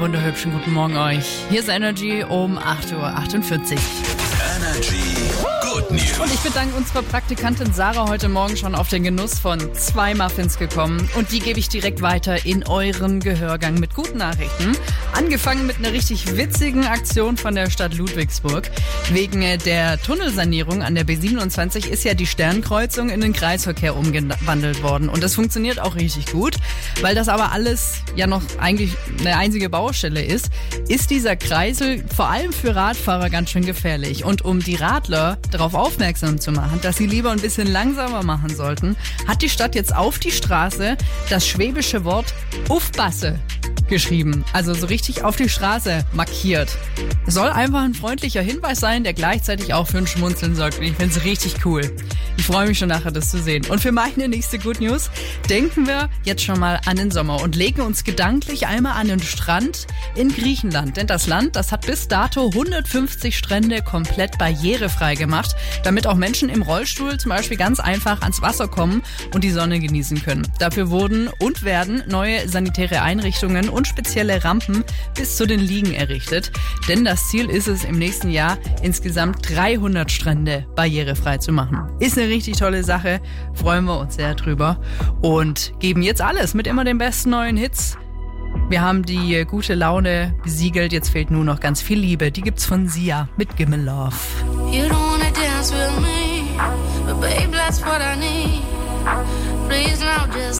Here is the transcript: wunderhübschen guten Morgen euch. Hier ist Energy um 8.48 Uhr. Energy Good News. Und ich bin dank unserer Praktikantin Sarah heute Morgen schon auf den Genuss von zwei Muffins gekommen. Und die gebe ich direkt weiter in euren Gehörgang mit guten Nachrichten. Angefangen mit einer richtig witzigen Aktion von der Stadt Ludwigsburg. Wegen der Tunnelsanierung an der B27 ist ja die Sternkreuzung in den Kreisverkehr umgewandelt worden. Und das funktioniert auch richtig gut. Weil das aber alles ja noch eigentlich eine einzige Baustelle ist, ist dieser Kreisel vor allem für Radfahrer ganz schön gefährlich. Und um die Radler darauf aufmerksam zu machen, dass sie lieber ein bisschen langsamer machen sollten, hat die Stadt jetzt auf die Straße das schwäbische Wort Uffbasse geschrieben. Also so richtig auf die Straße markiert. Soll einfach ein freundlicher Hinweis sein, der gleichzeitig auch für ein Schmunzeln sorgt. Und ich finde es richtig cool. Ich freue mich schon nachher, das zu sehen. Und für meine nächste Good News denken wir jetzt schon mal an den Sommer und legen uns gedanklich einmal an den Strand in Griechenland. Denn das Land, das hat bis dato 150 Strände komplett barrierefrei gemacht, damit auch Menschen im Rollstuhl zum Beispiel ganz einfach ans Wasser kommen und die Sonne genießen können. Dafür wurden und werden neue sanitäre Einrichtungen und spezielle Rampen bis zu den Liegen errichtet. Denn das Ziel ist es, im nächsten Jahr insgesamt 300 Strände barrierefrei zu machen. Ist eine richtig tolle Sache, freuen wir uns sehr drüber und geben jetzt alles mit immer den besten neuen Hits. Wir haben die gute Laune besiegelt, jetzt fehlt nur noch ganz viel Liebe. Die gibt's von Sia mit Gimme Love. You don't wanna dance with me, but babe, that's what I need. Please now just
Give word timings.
wunderhübschen 0.00 0.50
guten 0.50 0.72
Morgen 0.72 0.96
euch. 0.96 1.44
Hier 1.50 1.60
ist 1.60 1.68
Energy 1.68 2.24
um 2.24 2.58
8.48 2.58 2.94
Uhr. 2.94 3.78
Energy 4.56 5.63
Good 5.74 5.90
News. 5.90 6.20
Und 6.20 6.32
ich 6.32 6.38
bin 6.38 6.52
dank 6.52 6.76
unserer 6.76 7.02
Praktikantin 7.02 7.72
Sarah 7.72 8.08
heute 8.08 8.28
Morgen 8.28 8.56
schon 8.56 8.76
auf 8.76 8.90
den 8.90 9.02
Genuss 9.02 9.40
von 9.40 9.58
zwei 9.74 10.14
Muffins 10.14 10.56
gekommen. 10.56 11.10
Und 11.16 11.32
die 11.32 11.40
gebe 11.40 11.58
ich 11.58 11.68
direkt 11.68 12.00
weiter 12.00 12.46
in 12.46 12.64
euren 12.68 13.18
Gehörgang 13.18 13.80
mit 13.80 13.92
guten 13.92 14.18
Nachrichten. 14.18 14.76
Angefangen 15.14 15.66
mit 15.66 15.78
einer 15.78 15.92
richtig 15.92 16.36
witzigen 16.36 16.84
Aktion 16.84 17.36
von 17.36 17.56
der 17.56 17.70
Stadt 17.70 17.94
Ludwigsburg. 17.94 18.70
Wegen 19.10 19.40
der 19.64 20.00
Tunnelsanierung 20.00 20.84
an 20.84 20.94
der 20.94 21.04
B27 21.04 21.88
ist 21.88 22.04
ja 22.04 22.14
die 22.14 22.26
Sternkreuzung 22.26 23.08
in 23.08 23.20
den 23.20 23.32
Kreisverkehr 23.32 23.96
umgewandelt 23.96 24.80
worden. 24.84 25.08
Und 25.08 25.24
das 25.24 25.34
funktioniert 25.34 25.80
auch 25.80 25.96
richtig 25.96 26.26
gut. 26.26 26.54
Weil 27.00 27.16
das 27.16 27.28
aber 27.28 27.50
alles 27.50 27.94
ja 28.14 28.28
noch 28.28 28.42
eigentlich 28.60 28.92
eine 29.18 29.36
einzige 29.38 29.68
Baustelle 29.70 30.24
ist, 30.24 30.50
ist 30.86 31.10
dieser 31.10 31.34
Kreisel 31.34 32.04
vor 32.14 32.28
allem 32.28 32.52
für 32.52 32.76
Radfahrer 32.76 33.28
ganz 33.28 33.50
schön 33.50 33.66
gefährlich. 33.66 34.24
Und 34.24 34.42
um 34.42 34.60
die 34.60 34.76
Radler 34.76 35.38
darauf 35.64 35.86
aufmerksam 35.86 36.38
zu 36.38 36.52
machen, 36.52 36.78
dass 36.82 36.96
sie 36.96 37.06
lieber 37.06 37.30
ein 37.30 37.40
bisschen 37.40 37.66
langsamer 37.66 38.22
machen 38.22 38.54
sollten, 38.54 38.96
hat 39.26 39.40
die 39.40 39.48
Stadt 39.48 39.74
jetzt 39.74 39.96
auf 39.96 40.18
die 40.18 40.30
Straße 40.30 40.98
das 41.30 41.48
schwäbische 41.48 42.04
Wort 42.04 42.34
Uffbasse 42.68 43.38
geschrieben. 43.88 44.44
Also 44.52 44.74
so 44.74 44.86
richtig 44.86 45.24
auf 45.24 45.36
die 45.36 45.48
Straße 45.48 46.04
markiert. 46.12 46.76
Soll 47.26 47.50
einfach 47.50 47.82
ein 47.82 47.94
freundlicher 47.94 48.42
Hinweis 48.42 48.80
sein, 48.80 49.04
der 49.04 49.14
gleichzeitig 49.14 49.74
auch 49.74 49.88
für 49.88 49.98
ein 49.98 50.06
Schmunzeln 50.06 50.54
sorgt. 50.54 50.78
Und 50.78 50.84
ich 50.84 50.94
finde 50.94 51.14
es 51.16 51.24
richtig 51.24 51.64
cool. 51.64 51.94
Ich 52.36 52.44
freue 52.44 52.66
mich 52.68 52.78
schon 52.78 52.88
nachher, 52.88 53.12
das 53.12 53.30
zu 53.30 53.40
sehen. 53.40 53.64
Und 53.68 53.80
für 53.80 53.92
meine 53.92 54.28
nächste 54.28 54.58
Good 54.58 54.80
News 54.80 55.10
denken 55.48 55.86
wir 55.86 56.08
jetzt 56.24 56.42
schon 56.42 56.58
mal 56.58 56.80
an 56.86 56.96
den 56.96 57.10
Sommer 57.10 57.40
und 57.42 57.56
legen 57.56 57.80
uns 57.80 58.04
gedanklich 58.04 58.66
einmal 58.66 59.00
an 59.00 59.08
den 59.08 59.20
Strand 59.20 59.86
in 60.14 60.28
Griechenland. 60.28 60.96
Denn 60.96 61.06
das 61.06 61.26
Land, 61.26 61.56
das 61.56 61.72
hat 61.72 61.86
bis 61.86 62.08
dato 62.08 62.48
150 62.48 63.36
Strände 63.36 63.82
komplett 63.82 64.38
barrierefrei 64.38 65.14
gemacht, 65.14 65.54
damit 65.84 66.06
auch 66.06 66.16
Menschen 66.16 66.48
im 66.48 66.62
Rollstuhl 66.62 67.18
zum 67.18 67.30
Beispiel 67.30 67.56
ganz 67.56 67.80
einfach 67.80 68.22
ans 68.22 68.42
Wasser 68.42 68.68
kommen 68.68 69.02
und 69.32 69.44
die 69.44 69.50
Sonne 69.50 69.78
genießen 69.78 70.22
können. 70.22 70.46
Dafür 70.58 70.90
wurden 70.90 71.28
und 71.38 71.62
werden 71.62 72.02
neue 72.08 72.48
sanitäre 72.48 73.02
Einrichtungen 73.02 73.68
und 73.74 73.86
spezielle 73.86 74.44
Rampen 74.44 74.84
bis 75.16 75.36
zu 75.36 75.46
den 75.46 75.60
Liegen 75.60 75.92
errichtet. 75.92 76.50
Denn 76.88 77.04
das 77.04 77.28
Ziel 77.28 77.50
ist 77.50 77.68
es, 77.68 77.84
im 77.84 77.98
nächsten 77.98 78.30
Jahr 78.30 78.56
insgesamt 78.82 79.48
300 79.50 80.10
Strände 80.10 80.66
barrierefrei 80.76 81.38
zu 81.38 81.52
machen. 81.52 81.90
Ist 82.00 82.16
eine 82.16 82.28
richtig 82.28 82.56
tolle 82.56 82.84
Sache, 82.84 83.20
freuen 83.54 83.84
wir 83.84 83.98
uns 83.98 84.14
sehr 84.14 84.34
drüber 84.34 84.80
und 85.22 85.72
geben 85.80 86.02
jetzt 86.02 86.22
alles 86.22 86.54
mit 86.54 86.66
immer 86.66 86.84
den 86.84 86.98
besten 86.98 87.30
neuen 87.30 87.56
Hits. 87.56 87.96
Wir 88.68 88.80
haben 88.80 89.04
die 89.04 89.44
gute 89.44 89.74
Laune 89.74 90.34
besiegelt, 90.42 90.92
jetzt 90.92 91.10
fehlt 91.10 91.30
nur 91.30 91.44
noch 91.44 91.60
ganz 91.60 91.82
viel 91.82 91.98
Liebe. 91.98 92.30
Die 92.30 92.40
gibt's 92.40 92.64
von 92.64 92.88
Sia 92.88 93.28
mit 93.36 93.56
Gimme 93.56 93.76
Love. 93.76 94.14
You 94.70 94.84
don't 94.84 94.92
wanna 94.92 95.30
dance 95.32 95.72
with 95.72 96.00
me, 96.00 96.44
but 97.06 97.20
babe, 97.20 97.52
that's 97.52 97.80
what 97.82 98.00
I 98.00 98.16
need. 98.18 98.62
Please 99.68 100.00
now 100.00 100.26
just 100.26 100.44